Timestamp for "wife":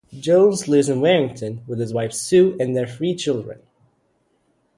1.93-2.11